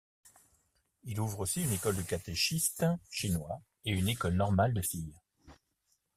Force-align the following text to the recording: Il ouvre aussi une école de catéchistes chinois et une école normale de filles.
Il 1.03 1.19
ouvre 1.19 1.41
aussi 1.41 1.61
une 1.61 1.73
école 1.73 1.95
de 1.95 2.01
catéchistes 2.01 2.83
chinois 3.11 3.61
et 3.85 3.91
une 3.91 4.09
école 4.09 4.33
normale 4.33 4.73
de 4.73 4.81
filles. 4.81 5.13